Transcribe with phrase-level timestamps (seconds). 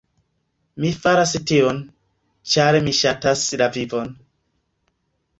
[0.83, 1.81] Mi faras tion,
[2.53, 4.09] ĉar mi ŝatas la vivon!